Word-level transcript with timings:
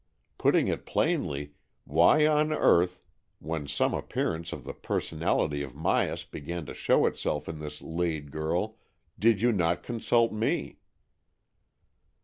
Putting 0.39 0.67
it 0.67 0.87
plainly, 0.87 1.53
why 1.85 2.25
on 2.25 2.51
earth, 2.51 3.03
when 3.37 3.67
some 3.67 3.93
appearance 3.93 4.51
of 4.51 4.63
the 4.63 4.73
per 4.73 4.99
sonality 4.99 5.63
of 5.63 5.75
Myas 5.75 6.25
began 6.25 6.65
to 6.65 6.73
show 6.73 7.05
itself 7.05 7.47
in 7.47 7.59
this 7.59 7.83
Lade 7.83 8.31
girl, 8.31 8.77
did 9.19 9.43
you 9.43 9.51
not 9.51 9.83
consult 9.83 10.31
me?" 10.33 10.79